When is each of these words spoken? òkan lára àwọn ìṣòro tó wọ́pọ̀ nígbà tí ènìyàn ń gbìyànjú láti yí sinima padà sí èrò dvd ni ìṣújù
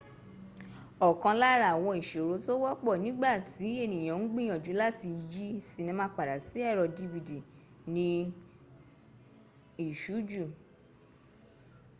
òkan 1.07 1.35
lára 1.41 1.65
àwọn 1.73 1.97
ìṣòro 2.01 2.35
tó 2.45 2.53
wọ́pọ̀ 2.63 2.93
nígbà 3.03 3.31
tí 3.49 3.67
ènìyàn 3.83 4.17
ń 4.21 4.27
gbìyànjú 4.31 4.71
láti 4.81 5.07
yí 5.31 5.43
sinima 5.69 6.05
padà 6.15 6.35
sí 6.47 6.57
èrò 6.71 6.85
dvd 6.97 7.29
ni 7.93 8.07
ìṣújù 9.87 10.45